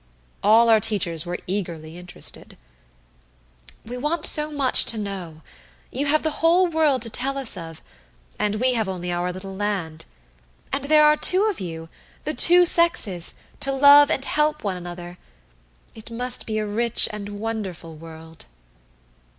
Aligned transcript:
All 0.41 0.67
our 0.67 0.79
teachers 0.79 1.27
were 1.27 1.37
eagerly 1.45 1.95
interested. 1.95 2.57
"We 3.85 3.97
want 3.97 4.25
so 4.25 4.51
much 4.51 4.83
to 4.85 4.97
know 4.97 5.43
you 5.91 6.07
have 6.07 6.23
the 6.23 6.39
whole 6.41 6.65
world 6.65 7.03
to 7.03 7.09
tell 7.11 7.37
us 7.37 7.55
of, 7.55 7.83
and 8.39 8.55
we 8.55 8.73
have 8.73 8.89
only 8.89 9.11
our 9.11 9.31
little 9.31 9.55
land! 9.55 10.05
And 10.73 10.85
there 10.85 11.05
are 11.05 11.15
two 11.15 11.43
of 11.45 11.59
you 11.59 11.87
the 12.23 12.33
two 12.33 12.65
sexes 12.65 13.35
to 13.59 13.71
love 13.71 14.09
and 14.09 14.25
help 14.25 14.63
one 14.63 14.75
another. 14.75 15.19
It 15.93 16.09
must 16.09 16.47
be 16.47 16.57
a 16.57 16.65
rich 16.65 17.07
and 17.11 17.39
wonderful 17.39 17.95
world. 17.95 18.47